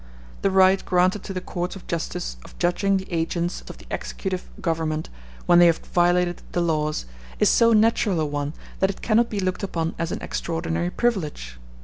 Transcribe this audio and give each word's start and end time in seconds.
The 0.41 0.49
right 0.49 0.83
granted 0.83 1.21
to 1.25 1.31
the 1.33 1.41
courts 1.41 1.75
of 1.75 1.85
justice 1.85 2.37
of 2.43 2.57
judging 2.57 2.97
the 2.97 3.07
agents 3.13 3.61
of 3.69 3.77
the 3.77 3.85
executive 3.91 4.49
government, 4.59 5.09
when 5.45 5.59
they 5.59 5.67
have 5.67 5.77
violated 5.77 6.41
the 6.53 6.61
laws, 6.61 7.05
is 7.39 7.49
so 7.49 7.71
natural 7.71 8.19
a 8.19 8.25
one 8.25 8.53
that 8.79 8.89
it 8.89 9.03
cannot 9.03 9.29
be 9.29 9.39
looked 9.39 9.61
upon 9.61 9.93
as 9.99 10.11
an 10.11 10.19
extraordinary 10.23 10.89
privilege. 10.89 11.59